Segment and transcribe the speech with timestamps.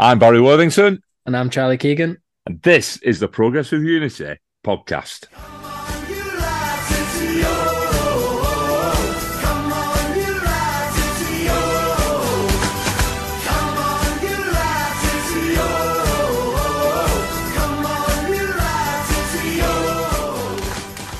[0.00, 1.02] I'm Barry Worthington.
[1.26, 2.18] And I'm Charlie Keegan.
[2.46, 5.26] And this is the Progress of Unity podcast.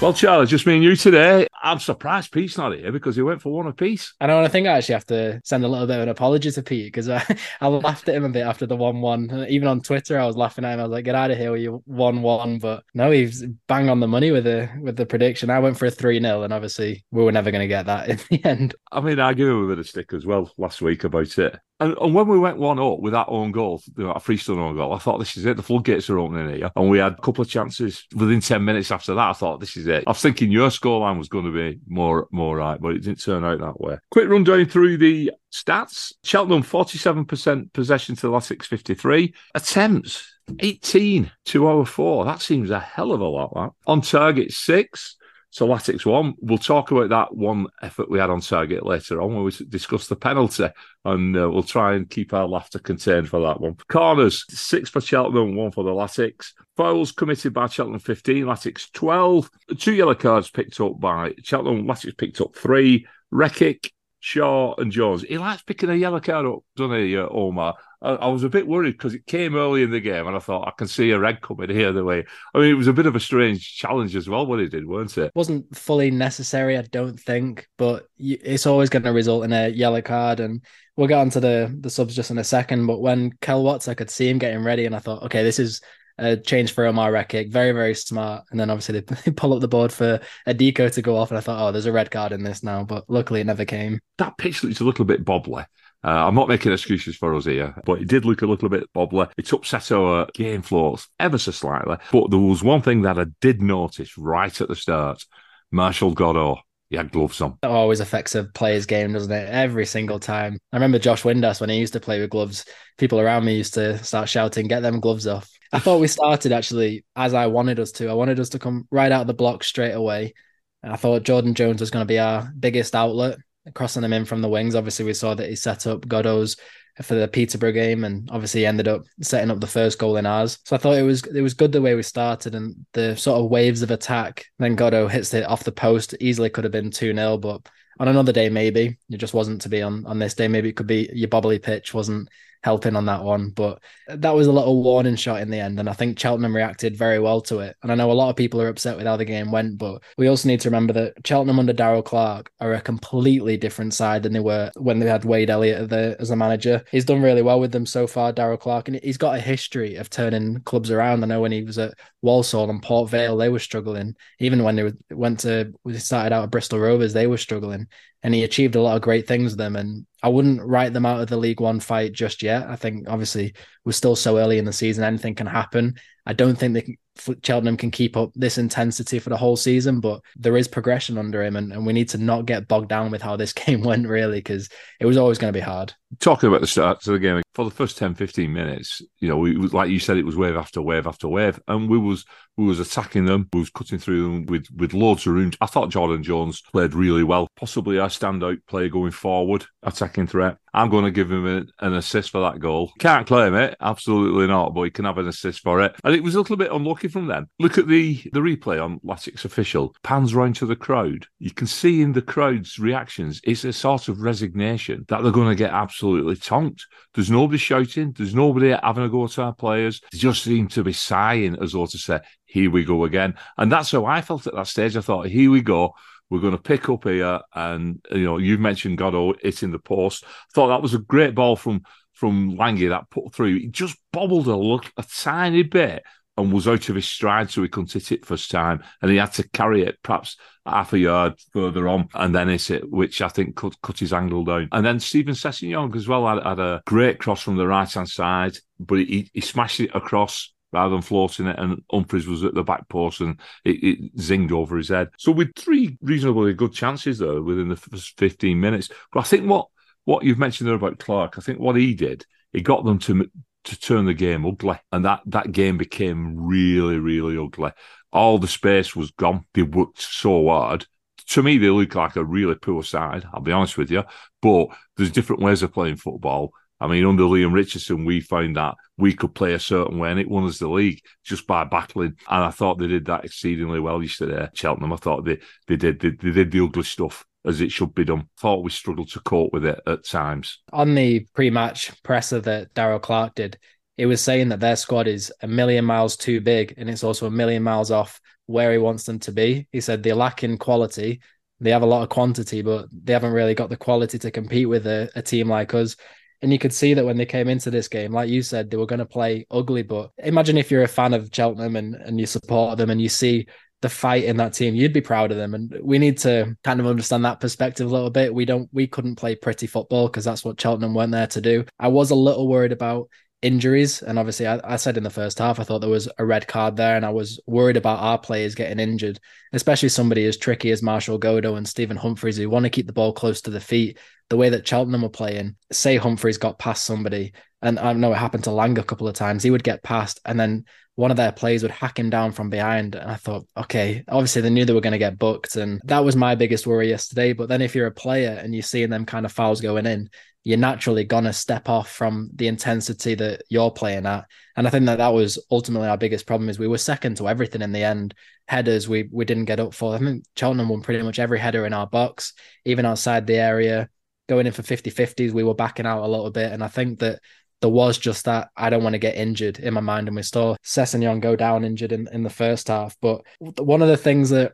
[0.00, 1.48] Well, Charlie, just me and you today.
[1.60, 4.14] I'm surprised Pete's not here because he went for one apiece.
[4.20, 6.08] I know, and I think I actually have to send a little bit of an
[6.08, 7.24] apology to Pete because I,
[7.60, 9.46] I laughed at him a bit after the 1 1.
[9.48, 10.78] Even on Twitter, I was laughing at him.
[10.78, 12.58] I was like, get out of here with your 1 1.
[12.60, 15.50] But no, he's bang on the money with the with the prediction.
[15.50, 18.08] I went for a 3 0, and obviously we were never going to get that
[18.08, 18.76] in the end.
[18.92, 21.58] I mean, I gave him a bit of stick as well last week about it.
[21.80, 24.92] And, and, when we went 1 0 with that own goal, our freestone own goal,
[24.92, 25.56] I thought, this is it.
[25.56, 26.70] The floodgates are opening here.
[26.74, 29.30] And we had a couple of chances within 10 minutes after that.
[29.30, 30.04] I thought, this is it.
[30.06, 33.22] I was thinking your scoreline was going to be more, more right, but it didn't
[33.22, 33.98] turn out that way.
[34.10, 39.34] Quick run down through the stats Cheltenham 47% possession to the last 653.
[39.54, 42.24] Attempts 18 to our 4.
[42.24, 43.70] That seems a hell of a lot, that.
[43.86, 45.16] On target 6.
[45.50, 46.34] So, Latics one.
[46.40, 50.06] We'll talk about that one effort we had on target later on when we discuss
[50.06, 50.68] the penalty,
[51.04, 53.76] and uh, we'll try and keep our laughter contained for that one.
[53.88, 56.52] Corners, six for Cheltenham, one for the Latics.
[56.76, 59.50] Fouls committed by Cheltenham 15, Latics 12.
[59.78, 63.06] Two yellow cards picked up by Cheltenham, Latics picked up three.
[63.32, 65.22] Rekik Shaw, and Jones.
[65.22, 67.74] He likes picking a yellow card up, doesn't he, uh, Omar?
[68.02, 70.40] I, I was a bit worried because it came early in the game, and I
[70.40, 72.24] thought I can see a red coming here the way.
[72.54, 74.86] I mean, it was a bit of a strange challenge as well what he did,
[74.86, 75.32] weren't it?
[75.34, 80.02] Wasn't fully necessary, I don't think, but it's always going to result in a yellow
[80.02, 80.64] card, and
[80.96, 82.86] we'll get onto the the subs just in a second.
[82.86, 85.58] But when Kell Watts, I could see him getting ready, and I thought, okay, this
[85.58, 85.80] is
[86.18, 87.50] a change for Omar Rekik.
[87.50, 88.44] Very, very smart.
[88.50, 91.30] And then obviously they pull up the board for Adeeko to go off.
[91.30, 92.84] And I thought, oh, there's a red card in this now.
[92.84, 94.00] But luckily it never came.
[94.18, 95.64] That pitch looks a little bit bobbly.
[96.04, 98.92] Uh, I'm not making excuses for us here, but it did look a little bit
[98.92, 99.30] bobbly.
[99.36, 101.96] It upset our game flow ever so slightly.
[102.12, 105.24] But there was one thing that I did notice right at the start
[105.70, 106.58] Martial Godo.
[106.90, 107.58] He had gloves on.
[107.60, 109.50] That always affects a player's game, doesn't it?
[109.50, 110.58] Every single time.
[110.72, 112.64] I remember Josh Windass when he used to play with gloves.
[112.96, 116.52] People around me used to start shouting, "Get them gloves off!" I thought we started
[116.52, 118.08] actually as I wanted us to.
[118.08, 120.34] I wanted us to come right out of the block straight away.
[120.82, 123.38] And I thought Jordan Jones was going to be our biggest outlet
[123.74, 124.74] crossing them in from the wings.
[124.74, 126.56] Obviously, we saw that he set up Godo's
[127.02, 130.58] for the Peterborough game, and obviously ended up setting up the first goal in ours.
[130.64, 133.40] So I thought it was it was good the way we started and the sort
[133.40, 134.46] of waves of attack.
[134.58, 136.14] Then Godo hits it off the post.
[136.20, 137.68] Easily could have been two 0 but
[138.00, 140.48] on another day maybe it just wasn't to be on on this day.
[140.48, 142.28] Maybe it could be your bobbly pitch wasn't
[142.62, 143.50] helping on that one.
[143.50, 145.78] But that was a little warning shot in the end.
[145.78, 147.76] And I think Cheltenham reacted very well to it.
[147.82, 150.02] And I know a lot of people are upset with how the game went, but
[150.16, 154.22] we also need to remember that Cheltenham under Darrell Clarke are a completely different side
[154.22, 156.84] than they were when they had Wade Elliott as a manager.
[156.90, 159.96] He's done really well with them so far, Darrell Clarke, and he's got a history
[159.96, 161.22] of turning clubs around.
[161.22, 164.16] I know when he was at Walsall and Port Vale, they were struggling.
[164.40, 167.86] Even when they went to, we started out at Bristol Rovers, they were struggling.
[168.22, 169.76] And he achieved a lot of great things with them.
[169.76, 172.66] And I wouldn't write them out of the League One fight just yet.
[172.68, 175.94] I think obviously we're still so early in the season, anything can happen.
[176.26, 176.98] I don't think they
[177.42, 181.42] Cheltenham can keep up this intensity for the whole season, but there is progression under
[181.42, 184.06] him, and, and we need to not get bogged down with how this game went,
[184.06, 184.68] really, because
[185.00, 185.92] it was always going to be hard.
[186.20, 189.36] Talking about the start of the game, for the first 10, 15 minutes, you know,
[189.36, 192.24] we, like you said, it was wave after wave after wave, and we was
[192.58, 195.52] we was attacking them, we was cutting through them with, with loads of room.
[195.60, 200.56] I thought Jordan Jones played really well, possibly our standout player going forward, attacking threat.
[200.74, 202.92] I'm going to give him a, an assist for that goal.
[202.98, 205.94] Can't claim it, absolutely not, but he can have an assist for it.
[206.02, 207.48] And it was a little bit unlucky from them.
[207.58, 211.26] Look at the, the replay on Latics official, pans round to the crowd.
[211.38, 215.48] You can see in the crowd's reactions, it's a sort of resignation that they're going
[215.48, 216.86] to get absolutely tonked.
[217.14, 220.00] There's nobody shouting, there's nobody having a go at our players.
[220.12, 223.34] They just seem to be sighing as though to say, here we go again.
[223.56, 224.96] And that's how I felt at that stage.
[224.96, 225.94] I thought, here we go.
[226.30, 229.78] We're going to pick up here, and you know, you mentioned Godo oh, hitting the
[229.78, 230.24] post.
[230.52, 231.82] Thought that was a great ball from
[232.18, 233.60] from Lang that put through.
[233.60, 236.02] He just bobbled a look a tiny bit
[236.38, 239.16] and was out of his stride, so he couldn't hit it first time, and he
[239.16, 243.20] had to carry it perhaps half a yard further on and then hit it, which
[243.20, 244.68] I think cut, cut his angle down.
[244.72, 248.08] And then Steven Sessegnon as well had, had a great cross from the right hand
[248.08, 252.54] side, but he, he smashed it across rather than floating it, and Humphrys was at
[252.54, 255.08] the back post and it, it zinged over his head.
[255.18, 259.48] So with three reasonably good chances though within the first 15 minutes, but I think
[259.48, 259.66] what
[260.04, 263.30] what you've mentioned there about Clarke, I think what he did, he got them to
[263.68, 267.72] to turn the game ugly, and that that game became really really ugly.
[268.12, 269.44] All the space was gone.
[269.54, 270.86] They worked so hard.
[271.28, 273.24] To me, they look like a really poor side.
[273.32, 274.04] I'll be honest with you,
[274.40, 278.76] but there's different ways of playing football I mean, under Leam Richardson, we found that
[278.96, 282.16] we could play a certain way and it won us the league just by battling.
[282.28, 284.48] And I thought they did that exceedingly well yesterday.
[284.54, 287.94] Cheltenham, I thought they, they did they, they did the ugly stuff as it should
[287.94, 288.28] be done.
[288.38, 290.58] Thought we struggled to cope with it at times.
[290.72, 293.58] On the pre-match presser that Darrell Clarke did,
[293.96, 297.26] it was saying that their squad is a million miles too big and it's also
[297.26, 299.66] a million miles off where he wants them to be.
[299.72, 301.20] He said they're lacking quality.
[301.60, 304.68] They have a lot of quantity, but they haven't really got the quality to compete
[304.68, 305.96] with a, a team like us.
[306.40, 308.76] And you could see that when they came into this game, like you said, they
[308.76, 309.82] were going to play ugly.
[309.82, 313.08] But imagine if you're a fan of Cheltenham and, and you support them and you
[313.08, 313.48] see
[313.80, 315.54] the fight in that team, you'd be proud of them.
[315.54, 318.34] And we need to kind of understand that perspective a little bit.
[318.34, 321.64] We don't, we couldn't play pretty football because that's what Cheltenham weren't there to do.
[321.78, 323.08] I was a little worried about
[323.42, 324.02] injuries.
[324.02, 326.46] And obviously, I, I, said in the first half, I thought there was a red
[326.46, 329.20] card there, and I was worried about our players getting injured,
[329.52, 332.92] especially somebody as tricky as Martial Godo and Stephen Humphrys, who want to keep the
[332.92, 333.98] ball close to the feet.
[334.30, 337.32] The way that Cheltenham were playing, say Humphrys got past somebody,
[337.62, 340.20] and I know it happened to Lang a couple of times, he would get past,
[340.24, 340.64] and then
[340.94, 342.96] one of their players would hack him down from behind.
[342.96, 345.54] And I thought, okay, obviously they knew they were going to get booked.
[345.54, 347.34] And that was my biggest worry yesterday.
[347.34, 350.10] But then if you're a player and you're seeing them kind of fouls going in,
[350.48, 354.24] you're naturally gonna step off from the intensity that you're playing at.
[354.56, 357.28] And I think that that was ultimately our biggest problem is we were second to
[357.28, 358.14] everything in the end.
[358.46, 359.94] Headers we we didn't get up for.
[359.94, 362.32] I think Cheltenham won pretty much every header in our box,
[362.64, 363.90] even outside the area.
[364.26, 366.50] Going in for 50-50s, we were backing out a little bit.
[366.50, 367.20] And I think that
[367.60, 370.08] there was just that I don't want to get injured in my mind.
[370.08, 372.96] And we saw Sessegnon go down injured in, in the first half.
[373.00, 374.52] But one of the things that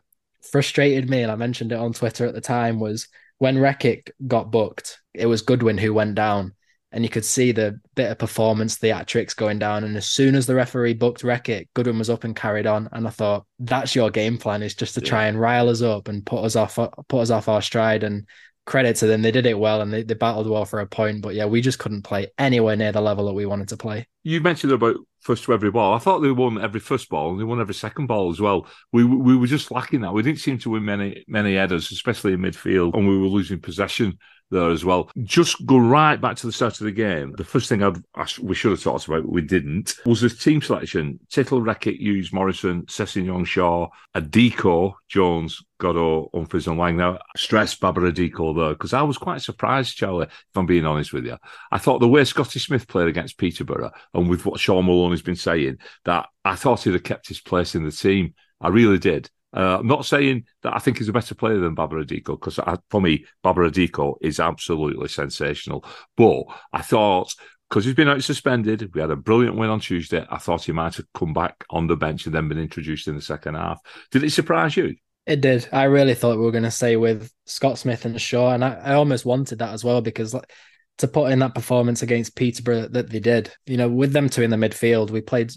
[0.51, 3.09] frustrated me, and I mentioned it on Twitter at the time, was
[3.39, 6.55] when Rekik got booked, it was Goodwin who went down.
[6.93, 9.83] And you could see the bit of performance theatrics going down.
[9.83, 12.89] And as soon as the referee booked Rekik, Goodwin was up and carried on.
[12.93, 15.09] And I thought, that's your game plan is just to yeah.
[15.09, 18.05] try and rile us up and put us off uh, put us off our stride.
[18.05, 18.29] And
[18.67, 21.23] credit to them, they did it well and they, they battled well for a point.
[21.23, 24.07] But yeah, we just couldn't play anywhere near the level that we wanted to play.
[24.23, 25.95] You mentioned about first to every ball.
[25.95, 28.67] I thought they won every first ball and they won every second ball as well.
[28.93, 30.13] We we were just lacking that.
[30.13, 33.59] We didn't seem to win many many headers, especially in midfield, and we were losing
[33.59, 34.19] possession
[34.51, 35.11] there as well.
[35.23, 37.33] Just go right back to the start of the game.
[37.37, 40.63] The first thing I'd, I, we should have talked about, we didn't, was the team
[40.63, 41.19] selection.
[41.31, 46.97] Tickle, Rekik, Hughes, Morrison, Sessegnon, Shaw, Adeeko, Jones, Godo, Humphrys, and Lang.
[46.97, 51.13] Now, stress Baba Adeeko though, because I was quite surprised, Charlie, if I'm being honest
[51.13, 51.37] with you.
[51.71, 55.23] I thought the way Scotty Smith played against Peterborough, and with what Shaun Maloney has
[55.23, 58.35] been saying, that I thought he'd have kept his place in the team.
[58.61, 59.31] I really did.
[59.57, 62.59] Uh, I'm not saying that I think he's a better player than Baba Adeeko because
[62.91, 65.85] for me, Baba Adeeko is absolutely sensational.
[66.17, 67.33] But I thought
[67.71, 70.27] because he's been out suspended, we had a brilliant win on Tuesday.
[70.29, 73.15] I thought he might have come back on the bench and then been introduced in
[73.15, 73.81] the second half.
[74.11, 74.97] Did it surprise you?
[75.27, 75.69] It did.
[75.73, 78.75] I really thought we were going to stay with Scott Smith and Shaw, and I,
[78.75, 80.51] I almost wanted that as well because like,
[80.99, 84.43] to put in that performance against Peterborough that they did, you know, with them two
[84.43, 85.53] in the midfield, we played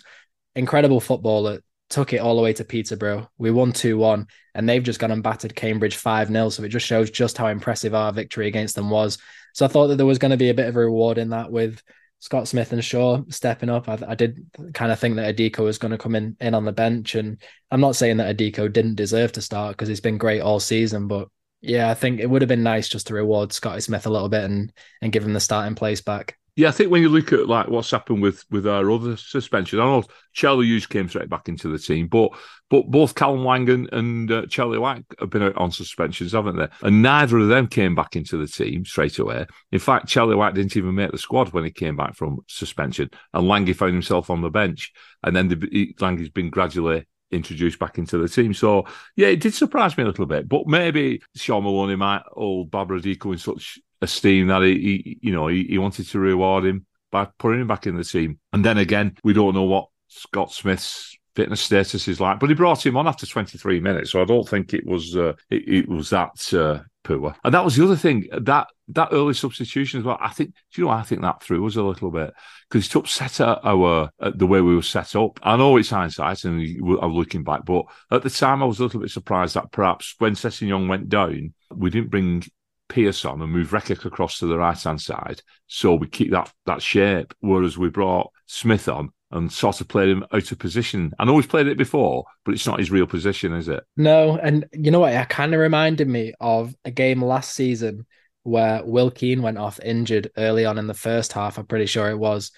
[0.56, 3.30] incredible football that took it all the way to Peterborough.
[3.38, 6.50] We won 2 1, and they've just gone and battered Cambridge 5 0.
[6.50, 9.18] So it just shows just how impressive our victory against them was.
[9.54, 11.30] So I thought that there was going to be a bit of a reward in
[11.30, 11.82] that with
[12.20, 13.88] Scott Smith and Shaw stepping up.
[13.88, 16.66] I, I did kind of think that Adeeko was going to come in, in on
[16.66, 17.16] the bench.
[17.16, 17.40] And
[17.72, 21.08] I'm not saying that Adeeko didn't deserve to start because he's been great all season,
[21.08, 21.30] but
[21.62, 24.30] yeah, I think it would have been nice just to reward Scotty Smith a little
[24.30, 24.72] bit and
[25.02, 26.38] and give him the starting place back.
[26.58, 29.80] Yeah, I think when you look at like what's happened with with our other suspensions,
[29.80, 32.32] I know Charlie Hughes came straight back into the team, but
[32.72, 36.68] but both Callum Lang and, and uh, Charlie Wyke have been on suspensions, haven't they?
[36.82, 39.46] And neither of them came back into the team straight away.
[39.72, 43.12] In fact, Charlie Wyke didn't even make the squad when he came back from suspension,
[43.34, 44.92] and Langy found himself on the bench.
[45.22, 48.54] And then the, Langy's been gradually introduced back into the team.
[48.54, 50.48] So yeah, it did surprise me a little bit.
[50.48, 55.32] But maybe Shaun Maloney might hold Baba Adeeko in such esteem that he, he you
[55.32, 58.40] know, he, he, wanted to reward him by putting him back in the team.
[58.54, 62.56] And then again, we don't know what Scott Smith's fitness status is like, but he
[62.56, 65.88] brought him on after 23 minutes, so I don't think it was uh, it, it,
[65.88, 67.36] was that uh, poor.
[67.44, 70.18] And that was the other thing that that early substitution as well.
[70.20, 72.34] I think, do you know, I think that threw us a little bit
[72.70, 75.40] because it upset our uh, the way we were set up.
[75.44, 76.62] I know it's hindsight and
[77.02, 80.16] I'm looking back, but at the time I was a little bit surprised that perhaps
[80.20, 82.44] when Sessegnon went down, we didn't bring
[82.88, 85.42] Pearson and move Rekik across to the right hand side.
[85.68, 87.34] So we keep that that shape.
[87.40, 91.12] Whereas we brought Smith on and sort of played him out of position.
[91.20, 93.84] I know he's played it before, but it's not his real position, is it?
[93.98, 95.12] No, and you know what?
[95.12, 98.06] It kind of reminded me of a game last season
[98.48, 101.58] where Will Keane went off injured early on in the first half.
[101.58, 102.52] I'm pretty sure it was,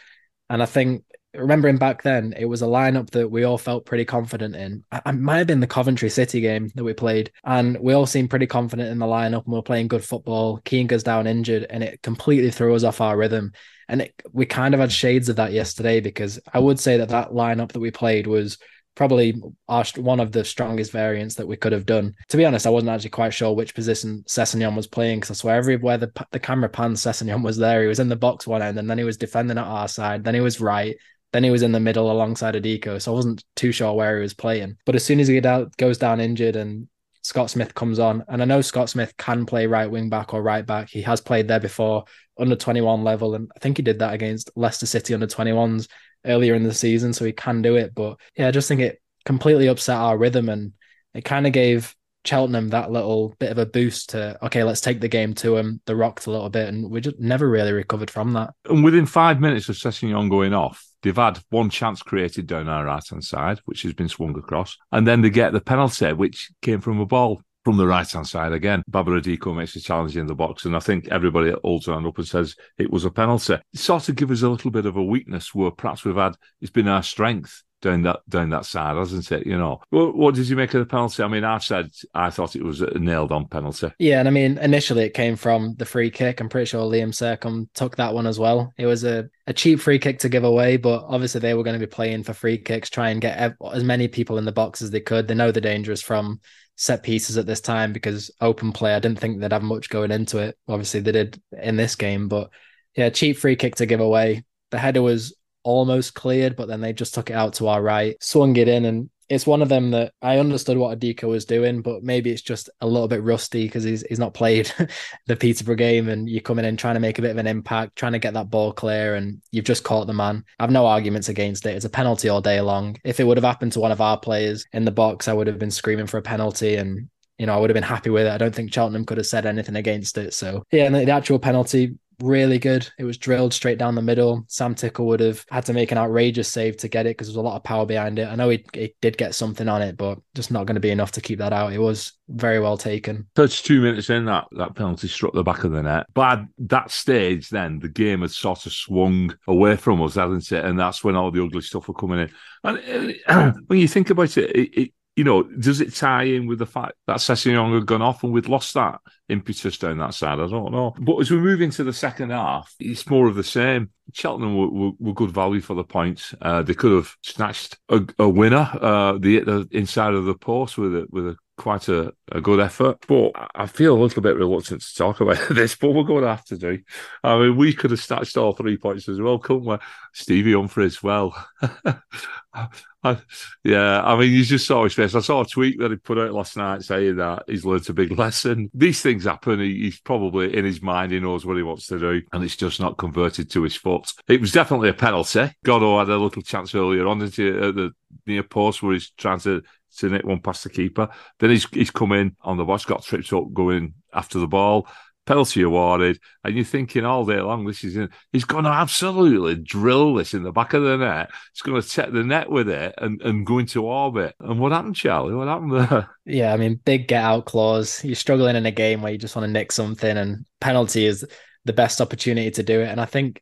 [0.49, 1.03] and I think
[1.33, 4.83] remembering back then, it was a lineup that we all felt pretty confident in.
[4.91, 8.29] It might have been the Coventry City game that we played, and we all seemed
[8.29, 10.59] pretty confident in the lineup and we are playing good football.
[10.63, 13.51] Keane goes down injured, and it completely threw us off our rhythm.
[13.87, 17.09] And it, we kind of had shades of that yesterday because I would say that
[17.09, 18.59] that lineup that we played was
[18.95, 22.13] probably our, one of the strongest variants that we could have done.
[22.29, 25.35] To be honest, I wasn't actually quite sure which position Sessegnon was playing because I
[25.35, 27.81] swear everywhere the, the camera pans, Sessegnon was there.
[27.81, 30.23] He was in the box one end and then he was defending at our side.
[30.23, 30.97] Then he was right.
[31.31, 33.01] Then he was in the middle alongside Adeeko.
[33.01, 34.77] So I wasn't too sure where he was playing.
[34.85, 36.87] But as soon as he goes down injured and
[37.21, 40.41] Scott Smith comes on, and I know Scott Smith can play right wing back or
[40.41, 40.89] right back.
[40.89, 42.05] He has played there before
[42.39, 43.35] under 21 level.
[43.35, 45.87] And I think he did that against Leicester City under 21s
[46.25, 47.13] earlier in the season.
[47.13, 47.93] So he can do it.
[47.93, 50.73] But yeah, I just think it completely upset our rhythm and
[51.13, 54.99] it kind of gave Cheltenham that little bit of a boost to okay, let's take
[54.99, 55.81] the game to him.
[55.85, 58.53] The rocked a little bit, and we just never really recovered from that.
[58.65, 62.85] And within five minutes of Sessegnon going off, they've had one chance created down our
[62.85, 66.51] right hand side, which has been swung across, and then they get the penalty, which
[66.61, 68.83] came from a ball from the right hand side again.
[68.87, 72.17] Baba Adeeko makes a challenge in the box, and I think everybody holds hand up
[72.17, 73.53] and says it was a penalty.
[73.53, 76.35] It sort of gives us a little bit of a weakness where perhaps we've had
[76.61, 79.47] it's been our strength down that down that side, hasn't it?
[79.47, 81.23] You know, what, what did you make of the penalty?
[81.23, 83.91] I mean, I've said I thought it was a nailed on penalty.
[83.99, 86.39] Yeah, and I mean, initially it came from the free kick.
[86.39, 88.73] I'm pretty sure Liam Sercombe took that one as well.
[88.77, 91.79] It was a, a cheap free kick to give away, but obviously they were going
[91.79, 94.81] to be playing for free kicks, try and get as many people in the box
[94.81, 95.27] as they could.
[95.27, 96.39] They know the dangers from
[96.79, 98.95] set pieces at this time because open play.
[98.95, 100.57] I didn't think they'd have much going into it.
[100.65, 102.51] Obviously they did in this game, but
[102.95, 104.45] yeah, cheap free kick to give away.
[104.71, 108.15] The header was almost cleared, but then they just took it out to our right,
[108.23, 111.81] swung it in, and it's one of them that I understood what Adeeko was doing,
[111.81, 114.71] but maybe it's just a little bit rusty because he's he's not played
[115.27, 117.95] the Peterborough game, and you're coming in trying to make a bit of an impact,
[117.95, 120.43] trying to get that ball clear, and you've just caught the man.
[120.59, 121.75] I've no arguments against it.
[121.75, 122.97] It's a penalty all day long.
[123.03, 125.47] If it would have happened to one of our players in the box, I would
[125.47, 127.07] have been screaming for a penalty, and
[127.37, 128.31] you know I would have been happy with it.
[128.31, 130.33] I don't think Cheltenham could have said anything against it.
[130.33, 132.89] So yeah, and the actual penalty really good.
[132.97, 134.45] It was drilled straight down the middle.
[134.47, 137.39] Sam Tickle would have had to make an outrageous save to get it because there
[137.39, 138.27] was a lot of power behind it.
[138.27, 140.91] I know he, he did get something on it, but just not going to be
[140.91, 141.73] enough to keep that out.
[141.73, 143.27] It was very well taken.
[143.35, 146.07] 32 minutes in, that, that penalty struck the back of the net.
[146.13, 150.51] But at that stage, then the game had sort of swung away from us, hadn't
[150.51, 150.65] it?
[150.65, 152.31] And that's when all the ugly stuff were coming in.
[152.63, 156.47] And uh, when you think about it, it, it you know, does it tie in
[156.47, 160.13] with the fact that Sessegnon had gone off and we'd lost that impetus down that
[160.13, 160.39] side?
[160.39, 160.95] I don't know.
[160.97, 163.89] But as we move into the second half, it's more of the same.
[164.13, 166.33] Cheltenham were, were, were good value for the points.
[166.41, 170.77] Uh, they could have snatched a, a winner, uh, the, the inside of the post
[170.77, 173.05] with a, with a quite a, a good effort.
[173.05, 176.29] But I feel a little bit reluctant to talk about this, but we're going to
[176.29, 176.79] have to do.
[177.25, 179.75] I mean, we could have snatched all three points as well, couldn't we?
[180.13, 181.35] Stevie Humphrey as well.
[183.03, 183.17] I,
[183.63, 185.15] yeah, I mean, you just saw his face.
[185.15, 187.93] I saw a tweet that he put out last night saying that he's learned a
[187.93, 188.69] big lesson.
[188.73, 189.59] These things happen.
[189.59, 192.55] He, he's probably in his mind, he knows what he wants to do, and it's
[192.55, 194.11] just not converted to his foot.
[194.27, 195.51] It was definitely a penalty.
[195.65, 197.91] Godo oh, had a little chance earlier on at the
[198.25, 199.61] near post where he's trying to
[199.97, 201.09] to nick one past the keeper.
[201.39, 204.87] Then he's he's come in on the box, got tripped up going after the ball
[205.29, 209.55] penalty awarded, and you're thinking all day long, this is in, he's going to absolutely
[209.55, 211.29] drill this in the back of the net.
[211.53, 214.33] He's going to set the net with it and, and go into orbit.
[214.39, 215.35] And what happened, Charlie?
[215.35, 216.09] What happened there?
[216.25, 218.03] Yeah, I mean, big get out clause.
[218.03, 221.25] You're struggling in a game where you just want to nick something, and penalty is
[221.65, 222.87] the best opportunity to do it.
[222.87, 223.41] And I think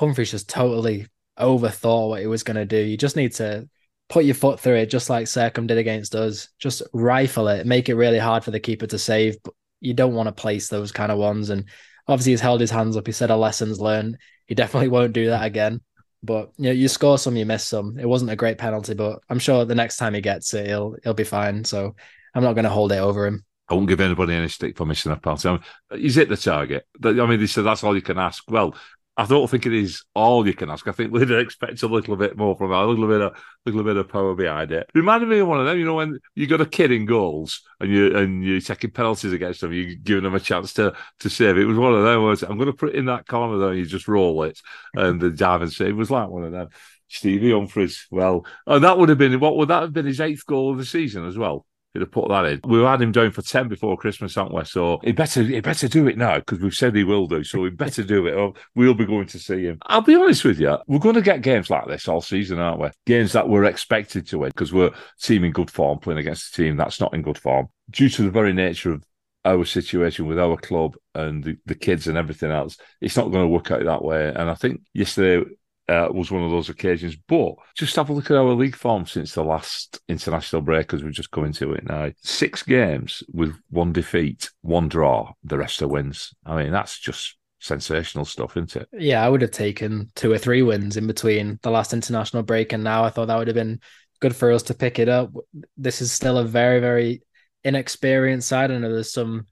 [0.00, 1.08] Humphrys just totally
[1.38, 2.78] overthought what he was going to do.
[2.78, 3.68] You just need to
[4.08, 6.48] put your foot through it, just like Sercombe did against us.
[6.58, 9.36] Just rifle it, make it really hard for the keeper to save
[9.82, 11.50] you don't want to place those kind of ones.
[11.50, 11.64] And
[12.08, 13.06] obviously, he's held his hands up.
[13.06, 14.18] He said a lessons learned.
[14.46, 15.80] He definitely won't do that again.
[16.22, 17.98] But you know, you score some, you miss some.
[17.98, 20.96] It wasn't a great penalty, but I'm sure the next time he gets it, he'll
[21.02, 21.64] he'll be fine.
[21.64, 21.96] So
[22.34, 23.44] I'm not going to hold it over him.
[23.68, 25.48] I won't give anybody any stick for missing a penalty.
[25.48, 25.62] I mean,
[26.00, 26.86] he's hit the target.
[27.02, 28.44] I mean, they said that's all you can ask.
[28.50, 28.74] Well,
[29.14, 30.88] I don't think it is all you can ask.
[30.88, 33.84] I think we'd expect a little bit more from that, a little bit of little
[33.84, 34.88] bit of power behind it.
[34.94, 37.60] Reminded me of one of them, you know, when you got a kid in goals
[37.78, 41.30] and you and you're taking penalties against them, you're giving them a chance to to
[41.30, 41.58] save.
[41.58, 42.22] It was one of them.
[42.22, 44.58] Was I'm going to put it in that corner and you just roll it
[44.94, 45.90] and the dive and save.
[45.90, 46.68] It was like one of them.
[47.08, 50.46] Stevie Humphrys, well, and that would have been what would that have been his eighth
[50.46, 51.66] goal of the season as well?
[51.94, 52.60] He'd have put that in.
[52.64, 54.64] We've had him down for 10 before Christmas, haven't we?
[54.64, 57.44] So he better he better do it now because we've said he will do.
[57.44, 59.78] So he better do it or we'll be going to see him.
[59.82, 62.80] I'll be honest with you, we're going to get games like this all season, aren't
[62.80, 62.88] we?
[63.04, 66.62] Games that we're expected to win because we're team in good form playing against a
[66.62, 69.04] team that's not in good form due to the very nature of
[69.44, 72.76] our situation with our club and the, the kids and everything else.
[73.00, 74.28] It's not going to work out that way.
[74.28, 75.44] And I think yesterday
[75.88, 77.16] uh, was one of those occasions.
[77.16, 81.02] But just have a look at our league form since the last international break, as
[81.02, 82.10] we're just coming to it now.
[82.22, 86.34] Six games with one defeat, one draw, the rest are wins.
[86.46, 88.88] I mean, that's just sensational stuff, isn't it?
[88.92, 92.72] Yeah, I would have taken two or three wins in between the last international break
[92.72, 93.04] and now.
[93.04, 93.80] I thought that would have been
[94.20, 95.32] good for us to pick it up.
[95.76, 97.22] This is still a very, very
[97.64, 98.70] inexperienced side.
[98.70, 99.46] I know there's some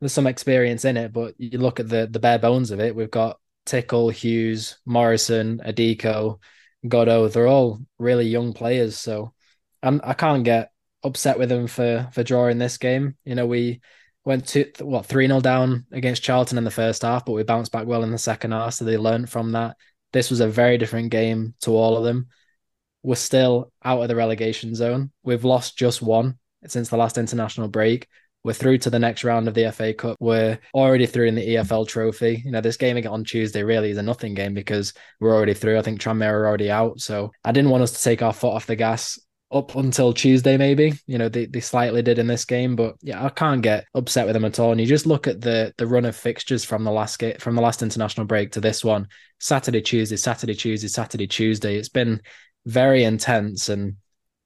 [0.00, 2.94] there's some experience in it, but you look at the the bare bones of it.
[2.94, 6.40] We've got Tickle, Hughes, Morrison, Adeeko,
[6.86, 7.30] Godo.
[7.30, 9.34] They're all really young players, so
[9.82, 10.70] I'm, I can't get
[11.04, 13.16] upset with them for for drawing this game.
[13.24, 13.80] You know, we
[14.24, 17.70] went to what three 0 down against Charlton in the first half, but we bounced
[17.70, 18.74] back well in the second half.
[18.74, 19.76] So they learned from that.
[20.12, 22.28] This was a very different game to all of them.
[23.02, 25.12] We're still out of the relegation zone.
[25.22, 28.08] We've lost just one since the last international break.
[28.44, 30.16] We're through to the next round of the FA Cup.
[30.20, 32.42] We're already through in the EFL Trophy.
[32.44, 35.78] You know, this game on Tuesday really is a nothing game because we're already through.
[35.78, 37.00] I think Tranmere are already out.
[37.00, 39.18] So I didn't want us to take our foot off the gas
[39.50, 40.92] up until Tuesday, maybe.
[41.06, 44.26] You know, they, they slightly did in this game, but yeah, I can't get upset
[44.26, 44.72] with them at all.
[44.72, 47.54] And you just look at the the run of fixtures from the last get from
[47.54, 49.08] the last international break to this one.
[49.40, 51.76] Saturday, Tuesday, Saturday, Tuesday, Saturday, Tuesday.
[51.76, 52.20] It's been
[52.66, 53.96] very intense and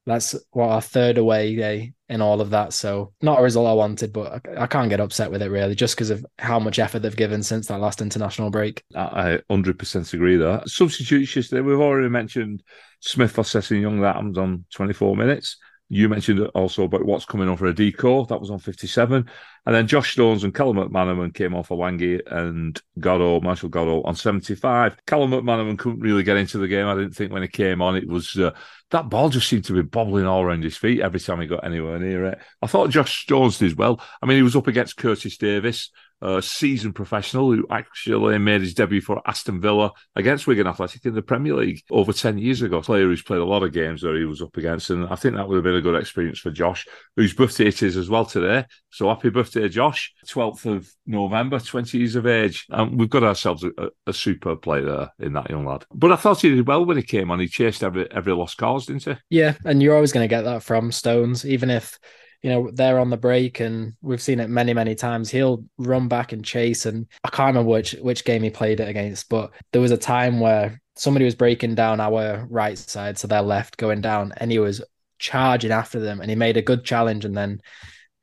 [0.06, 2.72] that's what our third away day in all of that.
[2.72, 5.74] So not a result I wanted, but I, I can't get upset with it really,
[5.74, 8.82] just because of how much effort they've given since that last international break.
[8.94, 10.62] I 100% agree there.
[10.66, 12.62] Substitutes yesterday, we've already mentioned
[13.00, 15.56] Smith for Sessegnon, that happens on 24 minutes.
[15.94, 18.26] You mentioned also about what's coming on for Adeeko.
[18.28, 19.28] That was on 57.
[19.66, 24.02] And then Josh Stones and Callum McManaman came on for Langy and Godo, Martial Godo
[24.06, 24.96] on 75.
[25.06, 26.86] Callum McManaman couldn't really get into the game.
[26.86, 28.52] I didn't think when he came on, it was uh,
[28.90, 31.62] that ball just seemed to be bobbling all around his feet every time he got
[31.62, 32.38] anywhere near it.
[32.62, 34.00] I thought Josh Stones did well.
[34.22, 35.90] I mean, he was up against Curtis Davies,
[36.22, 41.14] a seasoned professional who actually made his debut for Aston Villa against Wigan Athletic in
[41.14, 42.78] the Premier League over 10 years ago.
[42.78, 44.90] A player who's played a lot of games that he was up against.
[44.90, 46.86] And I think that would have been a good experience for Josh,
[47.16, 48.64] whose birthday it is as well today.
[48.90, 50.14] So happy birthday, Josh.
[50.28, 52.66] 12th of November, 20 years of age.
[52.70, 55.84] And we've got ourselves a, a superb player in that young lad.
[55.92, 57.40] But I thought he did well when he came on.
[57.40, 59.14] He chased every, every lost cause, didn't he?
[59.28, 59.54] Yeah.
[59.64, 61.98] And you're always going to get that from Stones, even if
[62.42, 65.30] you know, they're on the break and we've seen it many, many times.
[65.30, 66.86] He'll run back and chase.
[66.86, 69.96] And I can't remember which which game he played it against, but there was a
[69.96, 74.50] time where somebody was breaking down our right side, so their left going down, and
[74.50, 74.82] he was
[75.22, 77.62] charging after them and he made a good challenge and then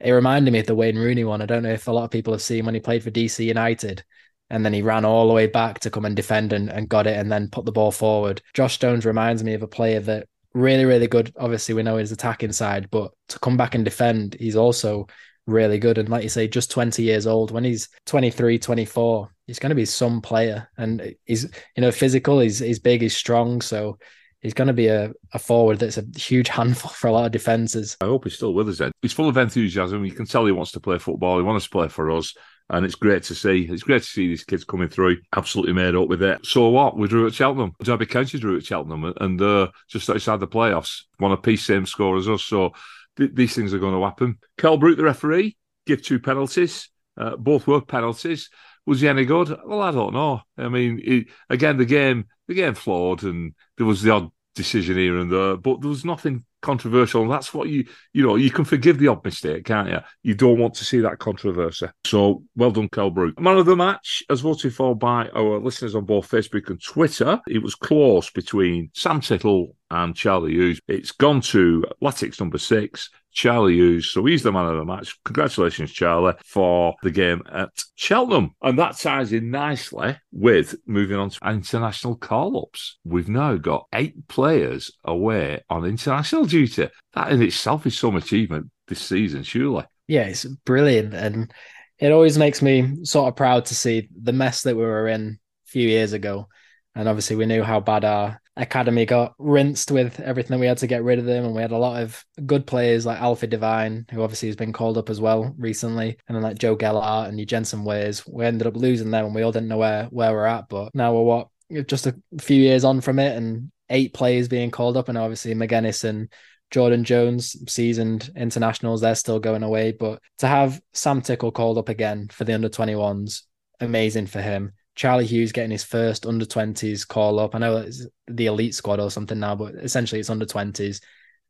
[0.01, 1.41] it reminded me of the Wayne Rooney one.
[1.41, 3.43] I don't know if a lot of people have seen when he played for DC
[3.43, 4.03] United
[4.49, 7.07] and then he ran all the way back to come and defend and, and got
[7.07, 8.41] it and then put the ball forward.
[8.53, 11.33] Josh Stones reminds me of a player that really, really good.
[11.37, 15.07] Obviously, we know his attacking side, but to come back and defend, he's also
[15.45, 15.97] really good.
[15.97, 19.75] And like you say, just 20 years old, when he's 23, 24, he's going to
[19.75, 20.69] be some player.
[20.77, 21.43] And he's,
[21.75, 23.61] you know, physical, he's, he's big, he's strong.
[23.61, 23.97] So
[24.41, 27.31] he's going to be a, a forward that's a huge handful for a lot of
[27.31, 27.97] defenses.
[28.01, 28.91] I hope he's still with us then.
[29.01, 30.05] He's full of enthusiasm.
[30.05, 31.37] You can tell he wants to play football.
[31.37, 32.33] He wants to play for us.
[32.71, 33.67] And it's great to see.
[33.69, 36.45] It's great to see these kids coming through, absolutely made up with it.
[36.45, 36.97] So what?
[36.97, 37.73] We drew at Cheltenham.
[37.81, 41.87] Derby County drew at Cheltenham, and uh, just outside the playoffs, won a piece, same
[41.87, 42.43] score as us.
[42.43, 42.73] So
[43.17, 44.37] th- these things are going to happen.
[44.57, 46.89] Karl Brook, the referee, give two penalties.
[47.17, 48.49] Uh, both were penalties.
[48.85, 49.49] Was he any good?
[49.65, 50.41] Well, I don't know.
[50.57, 54.29] I mean, again, the game, the game flawed, and there was the odd
[54.59, 57.21] decision here and there, but there was nothing controversial.
[57.21, 59.99] And that's what you, you know, you can forgive the odd mistake, can't you?
[60.21, 61.87] You don't want to see that controversy.
[62.05, 63.39] So well done, Karl Brook.
[63.39, 67.39] Man of the match, as voted for by our listeners on both Facebook and Twitter,
[67.47, 70.81] it was close between Sam Tickle and Charlie Hughes.
[70.89, 73.09] It's gone to Latics number six.
[73.31, 74.09] Charlie Hughes.
[74.09, 75.17] So he's the man of the match.
[75.25, 78.55] Congratulations, Charlie, for the game at Cheltenham.
[78.61, 82.97] And that ties in nicely with moving on to international call ups.
[83.03, 86.89] We've now got eight players away on international duty.
[87.13, 89.85] That in itself is some achievement this season, surely.
[90.07, 91.13] Yeah, it's brilliant.
[91.13, 91.53] And
[91.99, 95.39] it always makes me sort of proud to see the mess that we were in
[95.67, 96.47] a few years ago.
[96.95, 100.87] And obviously, we knew how bad our academy got rinsed with everything we had to
[100.87, 101.45] get rid of them.
[101.45, 104.73] And we had a lot of good players like Alfie Devine, who obviously has been
[104.73, 108.11] called up as well recently, and then like Joe Gelhardt and Jensen Weir.
[108.27, 110.69] We ended up losing them and we all didn't know where, where we're at.
[110.69, 111.47] But now we're what,
[111.87, 115.09] just a few years on from it and eight players being called up.
[115.09, 116.29] And obviously, Magennis and
[116.71, 119.91] Jordan Jones, seasoned internationals, they're still going away.
[119.91, 123.43] But to have Sam Tickle called up again for the under 21s,
[123.79, 124.73] amazing for him.
[124.99, 127.55] Charlie Hughes getting his first under 20s call up.
[127.55, 131.01] I know it's the elite squad or something now, but essentially it's under 20s.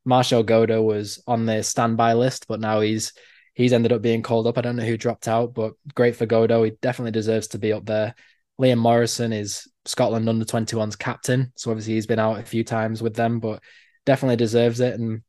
[0.05, 3.11] Martial Godo was on the standby list, but now he's
[3.55, 4.57] he's ended up being called up.
[4.57, 6.63] I don't know who dropped out, but great for Godo.
[6.63, 8.13] He definitely deserves to be up there
[8.59, 11.51] Liam Morrison is Scotland under 21's captain.
[11.55, 13.63] So obviously he's been out a few times with them, but
[14.05, 14.99] definitely deserves it.
[14.99, 15.21] And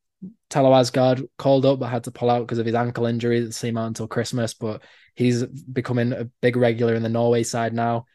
[0.50, 3.54] Thelo Aasgaard called up but had to pull out because of his ankle injury that
[3.54, 4.52] seemed out until Christmas.
[4.54, 4.82] But
[5.14, 8.06] he's becoming a big regular in the Norway side now.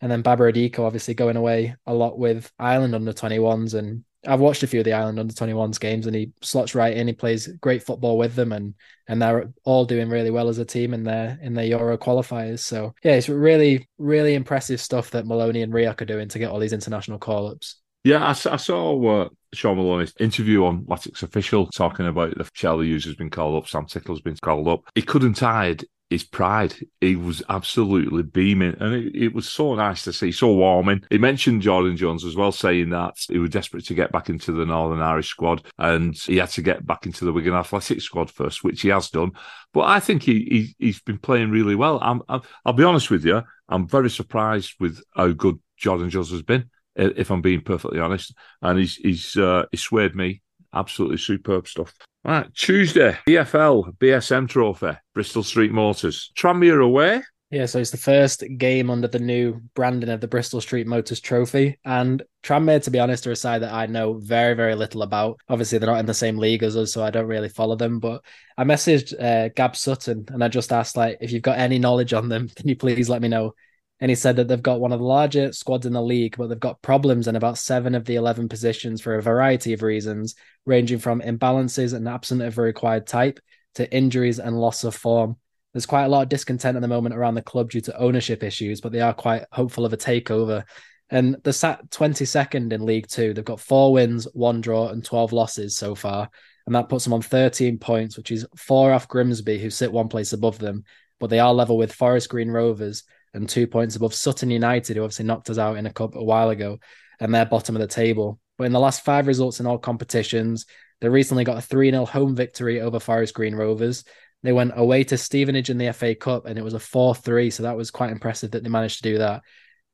[0.00, 3.74] And then Baba Adeeko obviously going away a lot with Ireland under 21s.
[3.74, 6.96] And I've watched a few of the Ireland under 21s games and he slots right
[6.96, 7.06] in.
[7.06, 8.74] He plays great football with them and
[9.08, 12.60] and they're all doing really well as a team in their in their Euro qualifiers.
[12.60, 16.50] So yeah, it's really, really impressive stuff that Maloney and Rioch are doing to get
[16.50, 17.76] all these international call ups.
[18.04, 22.88] Yeah, I, I saw uh, Shaun Maloney's interview on Latics Official talking about the Charlie
[22.88, 24.82] Hughes has been called up, Sam Tickle's been called up.
[24.94, 26.74] He couldn't hide his pride.
[27.00, 31.04] He was absolutely beaming, and it, it, was so nice to see, so warming.
[31.10, 34.52] He mentioned Jordan Jones as well, saying that he was desperate to get back into
[34.52, 38.30] the Northern Irish squad, and he had to get back into the Wigan Athletic squad
[38.30, 39.32] first, which he has done.
[39.72, 41.98] But I think he, he has been playing really well.
[42.02, 46.30] I'm, i will be honest with you, I'm very surprised with how good Jordan Jones
[46.30, 46.70] has been.
[46.94, 50.42] If I'm being perfectly honest, and he's he's uh, he swayed me
[50.74, 51.94] absolutely superb stuff.
[52.24, 56.30] Right, Tuesday, EFL BSM Trophy, Bristol Street Motors.
[56.36, 57.20] Tranmere away.
[57.50, 61.18] Yeah, so it's the first game under the new branding of the Bristol Street Motors
[61.18, 61.78] Trophy.
[61.84, 65.40] And Tranmere, to be honest, are a side that I know very, very little about.
[65.48, 67.98] Obviously, they're not in the same league as us, so I don't really follow them.
[67.98, 68.24] But
[68.56, 72.12] I messaged uh, Gab Sutton and I just asked, like, if you've got any knowledge
[72.12, 73.54] on them, can you please let me know?
[74.02, 76.48] And he said that they've got one of the larger squads in the league, but
[76.48, 80.34] they've got problems in about seven of the 11 positions for a variety of reasons,
[80.66, 83.38] ranging from imbalances and absent of a required type
[83.76, 85.36] to injuries and loss of form.
[85.72, 88.42] There's quite a lot of discontent at the moment around the club due to ownership
[88.42, 90.64] issues, but they are quite hopeful of a takeover.
[91.08, 93.32] And they're sat 22nd in League Two.
[93.32, 96.28] They've got four wins, one draw, and 12 losses so far.
[96.66, 100.08] And that puts them on 13 points, which is four off Grimsby, who sit one
[100.08, 100.82] place above them.
[101.20, 105.02] But they are level with Forest Green Rovers, and two points above Sutton United, who
[105.02, 106.78] obviously knocked us out in a cup a while ago,
[107.20, 108.38] and they're bottom of the table.
[108.58, 110.66] But in the last five results in all competitions,
[111.00, 114.04] they recently got a 3 0 home victory over Forest Green Rovers.
[114.42, 117.50] They went away to Stevenage in the FA Cup and it was a 4 3.
[117.50, 119.42] So that was quite impressive that they managed to do that.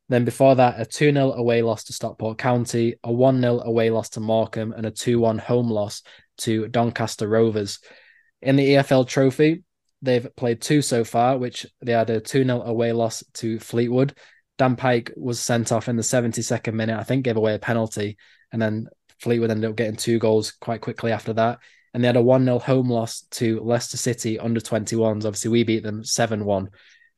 [0.09, 3.91] Then before that, a 2 0 away loss to Stockport County, a 1 0 away
[3.91, 6.03] loss to Morecambe, and a 2 1 home loss
[6.39, 7.79] to Doncaster Rovers.
[8.41, 9.65] In the EFL Trophy,
[10.01, 14.15] They've played two so far, which they had a 2 0 away loss to Fleetwood.
[14.57, 18.17] Dan Pike was sent off in the 72nd minute, I think, gave away a penalty.
[18.53, 18.89] And then
[19.21, 21.59] Fleetwood ended up getting two goals quite quickly after that.
[21.95, 25.25] And they had a 1 0 home loss to Leicester City under 21s.
[25.25, 26.71] Obviously, we beat them 7 1.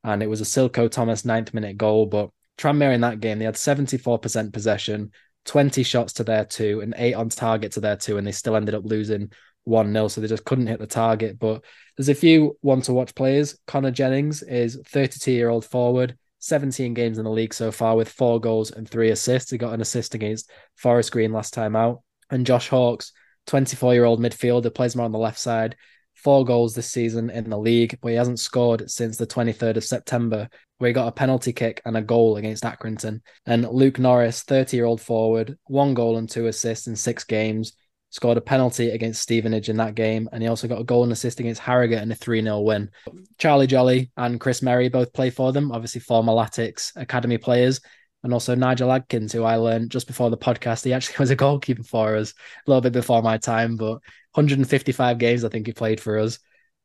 [0.04, 2.06] And it was a Silko Thomas ninth minute goal.
[2.06, 5.12] But Tranmere in that game, they had 74% possession,
[5.46, 8.16] 20 shots to their two, and eight on target to their two.
[8.16, 9.32] And they still ended up losing
[9.64, 10.08] 1 0.
[10.08, 11.38] So they just couldn't hit the target.
[11.38, 11.64] But
[11.96, 13.58] there's a few want to watch players.
[13.66, 18.08] Connor Jennings is 32 year old forward, 17 games in the league so far with
[18.08, 19.50] four goals and three assists.
[19.50, 22.02] He got an assist against Forest Green last time out.
[22.30, 23.12] And Josh Hawkes,
[23.46, 25.76] 24 year old midfielder, plays more on the left side.
[26.14, 29.84] Four goals this season in the league, but he hasn't scored since the 23rd of
[29.84, 33.20] September, where he got a penalty kick and a goal against Accrington.
[33.46, 37.72] And Luke Norris, 30 year old forward, one goal and two assists in six games
[38.10, 41.12] scored a penalty against Stevenage in that game, and he also got a goal and
[41.12, 42.90] assist against Harrogate in a 3 0 win.
[43.38, 47.80] Charlie Jolley and Chris Merrie both play for them, obviously former Latics Academy players.
[48.22, 51.36] And also Nigel Adkins, who I learned just before the podcast, he actually was a
[51.36, 54.00] goalkeeper for us a little bit before my time, but
[54.32, 56.38] 155 games I think he played for us.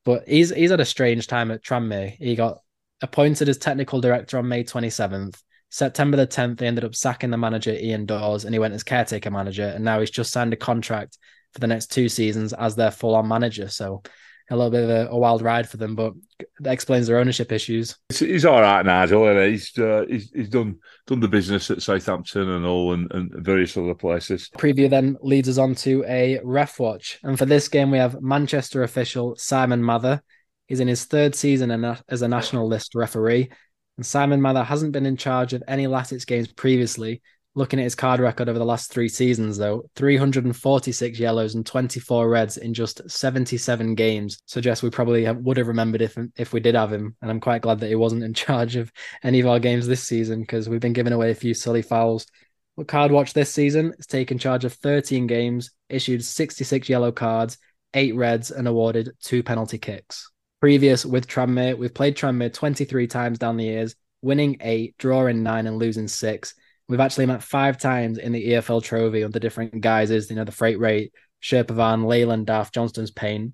[0.06, 2.16] But he's he's had a strange time at Tranmere.
[2.18, 2.60] He got
[3.02, 5.42] appointed as technical director on May 27th.
[5.76, 8.82] September the 10th, they ended up sacking the manager, Ian Dawes, and he went as
[8.82, 9.74] caretaker manager.
[9.76, 11.18] And now he's just signed a contract
[11.52, 13.68] for the next two seasons as their full on manager.
[13.68, 14.02] So
[14.50, 16.14] a little bit of a, a, wild ride for them, but
[16.62, 17.98] that explains their ownership issues.
[18.08, 19.38] He's all right, Nigel.
[19.42, 23.76] He's, uh, he's he's done done the business at Southampton and all, and, and various
[23.76, 24.50] other places.
[24.58, 28.22] Preview then leads us on to a ref watch, and for this game we have
[28.22, 30.24] Manchester official Simon Mather.
[30.68, 31.70] He's in his third season
[32.08, 33.50] as a national list referee,
[33.98, 37.22] and Simon Mather hasn't been in charge of any Latics games previously.
[37.58, 42.28] Looking at his card record over the last three seasons, though, 346 yellows and 24
[42.28, 46.76] reds in just 77 games suggests we probably would have remembered if if we did
[46.76, 47.16] have him.
[47.22, 48.92] And I'm quite glad that he wasn't in charge of
[49.24, 52.28] any of our games this season because we've been giving away a few silly fouls.
[52.76, 57.58] But Card Watch this season has taken charge of 13 games, issued 66 yellow cards,
[57.94, 60.30] eight reds, and awarded two penalty kicks
[60.66, 61.78] previous with Tranmere.
[61.78, 66.56] We've played Tranmere 23 times down the years, winning eight, drawing nine, and losing six.
[66.90, 70.52] We've actually met five times in the EFL trophy under different guises, you know, the
[70.52, 71.06] Freight Rover,
[71.40, 73.54] Sherpa Van, Leyland DAF, Johnstone's Paint.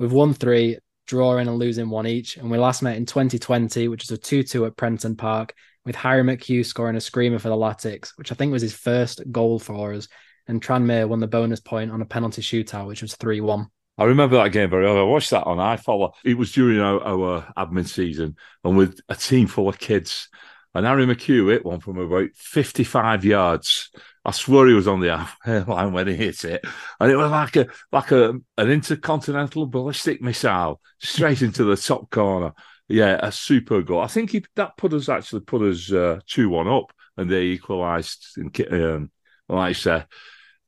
[0.00, 2.36] We've won three, drawing and losing one each.
[2.36, 5.54] And we last met in 2020, which is a 2 2 at Prenton Park.
[5.84, 9.22] with Harry McHugh scoring a screamer for the Latics, which I think was his first
[9.30, 10.08] goal for us.
[10.48, 13.68] And Tranmere won the bonus point on a penalty shootout, which was 3 1.
[14.00, 14.96] I remember that game very well.
[14.96, 16.14] I watched that on iFollow.
[16.24, 18.34] It was during our, our admin season
[18.64, 20.30] and with a team full of kids.
[20.74, 23.90] And Harry McHugh hit one from about 55 yards.
[24.24, 25.36] I swear he was on the half
[25.68, 26.64] line when he hit it.
[26.98, 32.08] And it was like a like a an intercontinental ballistic missile straight into the top
[32.08, 32.54] corner.
[32.88, 34.00] Yeah, a super goal.
[34.00, 37.42] I think he, that put us actually put us uh, 2 1 up and they
[37.42, 38.38] equalised.
[38.70, 39.10] Um,
[39.46, 40.06] like I said,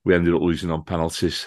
[0.05, 1.47] we ended up losing on penalties.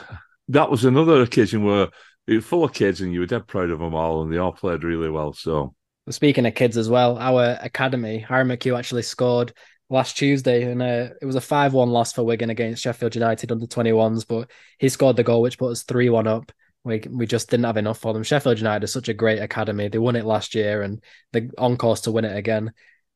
[0.50, 1.90] That was another occasion where
[2.28, 4.38] you were full of kids and you were dead proud of them all and they
[4.38, 5.34] all played really well.
[5.34, 5.76] So
[6.10, 9.54] Speaking of kids as well, our academy, Harry McHugh actually scored
[9.90, 13.52] last Tuesday, and uh, it was a 5 1 loss for Wigan against Sheffield United
[13.52, 14.26] under 21s.
[14.28, 16.52] But he scored the goal, which put us 3 1 up.
[16.84, 18.22] We, we just didn't have enough for them.
[18.22, 19.88] Sheffield United is such a great academy.
[19.88, 21.04] They won it last year and
[21.34, 22.74] they're on course to win it again.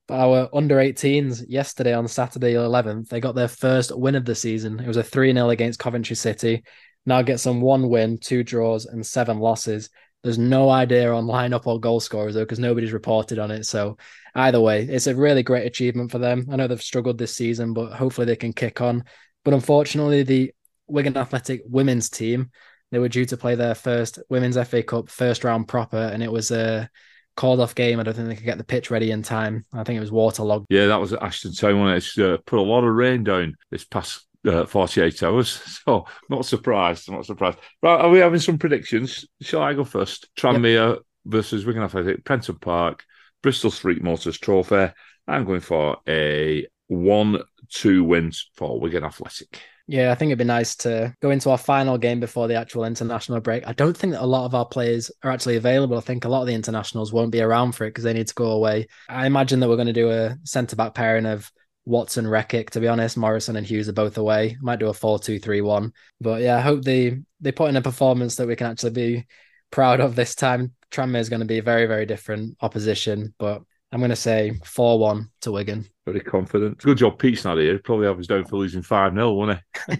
[0.07, 4.33] But our under 18s yesterday on Saturday 11th, they got their first win of the
[4.33, 4.79] season.
[4.79, 6.63] It was a 3 0 against Coventry City.
[7.09, 9.89] Now get some one win, two draws, and seven losses.
[10.21, 13.65] There's no idea on lineup or goal scorers though, because nobody's reported on it.
[13.65, 13.97] So
[14.35, 16.45] either way, it's a really great achievement for them.
[16.51, 19.05] I know they've struggled this season, but hopefully they can kick on.
[19.43, 20.53] But unfortunately, the
[20.87, 22.51] Wigan Athletic women's team,
[22.91, 26.31] they were due to play their first women's FA Cup first round proper, and it
[26.31, 26.91] was a
[27.35, 27.99] called off game.
[27.99, 29.65] I don't think they could get the pitch ready in time.
[29.73, 30.67] I think it was waterlogged.
[30.69, 33.83] Yeah, that was Ashton Town when it's uh, put a lot of rain down this
[33.83, 35.61] past uh, 48 hours.
[35.85, 37.57] So not surprised, not surprised.
[37.81, 39.25] Right, are we having some predictions?
[39.41, 40.29] Shall I go first?
[40.35, 40.99] Tranmere yep.
[41.25, 43.03] versus Wigan Athletic, Prenton Park,
[43.41, 44.91] Bristol Street Motors Trophy.
[45.27, 47.39] I'm going for a 1
[47.71, 49.61] 2 wins for Wigan Athletic.
[49.87, 52.83] Yeah, I think it'd be nice to go into our final game before the actual
[52.83, 53.67] international break.
[53.67, 55.97] I don't think that a lot of our players are actually available.
[55.97, 58.27] I think a lot of the internationals won't be around for it because they need
[58.27, 58.87] to go away.
[59.07, 61.51] I imagine that we're going to do a centre back pairing of
[61.89, 62.69] Watson, Rekik.
[62.71, 64.57] To be honest, Morrison and Hughes are both away.
[64.61, 65.91] Might do a 4 2 3 1.
[66.21, 69.25] But yeah, I hope they, they put in a performance that we can actually be
[69.71, 70.73] proud of this time.
[70.91, 73.33] Tranmere is going to be a very, very different opposition.
[73.39, 75.87] But I'm going to say 4 1 to Wigan.
[76.05, 76.77] Very confident.
[76.77, 77.79] Good job, Pete's not here.
[77.79, 79.95] Probably have us down for losing 5 0, won't he?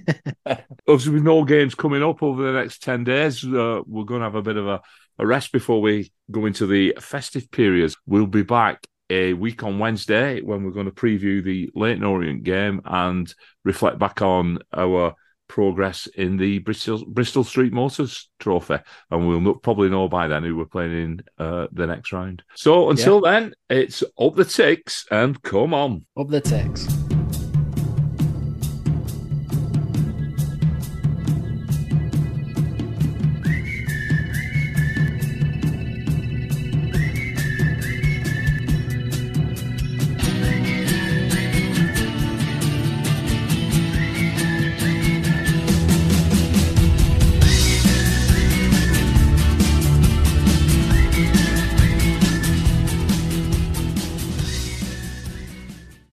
[0.88, 4.26] Obviously, with no games coming up over the next 10 days, uh, we're going to
[4.26, 4.80] have a bit of a,
[5.18, 7.98] a rest before we go into the festive periods.
[8.06, 12.44] We'll be back a week on Wednesday when we're going to preview the Leyton Orient
[12.44, 15.16] game and reflect back on our
[15.48, 18.78] progress in the Bristol Bristol Street Motors Trophy,
[19.12, 22.44] and we'll probably know by then who we're playing in uh, the next round.
[22.56, 23.32] So until yeah.
[23.32, 26.88] then, it's up the ticks and come on up the ticks.